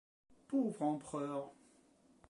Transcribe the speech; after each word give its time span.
Pauvre 0.47 0.81
empereur! 0.81 1.53